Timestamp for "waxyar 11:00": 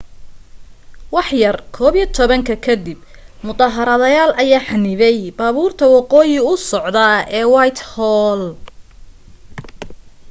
1.15-2.61